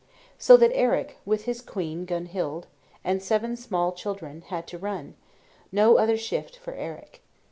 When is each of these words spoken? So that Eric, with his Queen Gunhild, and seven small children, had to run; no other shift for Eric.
So 0.39 0.57
that 0.57 0.71
Eric, 0.75 1.17
with 1.25 1.45
his 1.45 1.61
Queen 1.61 2.05
Gunhild, 2.05 2.65
and 3.03 3.21
seven 3.21 3.55
small 3.55 3.91
children, 3.91 4.41
had 4.47 4.65
to 4.69 4.79
run; 4.79 5.13
no 5.71 5.99
other 5.99 6.17
shift 6.17 6.57
for 6.57 6.73
Eric. 6.73 7.21